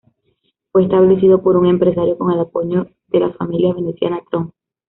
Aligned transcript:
Fue 0.71 0.81
establecido 0.81 1.43
por 1.43 1.55
un 1.57 1.67
empresario 1.67 2.17
con 2.17 2.31
el 2.31 2.39
apoyo 2.39 2.87
de 3.09 3.19
la 3.19 3.33
familia 3.33 3.71
veneciana 3.75 4.19
Tron. 4.31 4.51